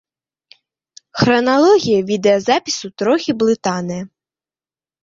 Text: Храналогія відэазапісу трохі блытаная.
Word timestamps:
Храналогія 1.19 1.99
відэазапісу 2.09 2.87
трохі 3.05 3.31
блытаная. 3.45 4.03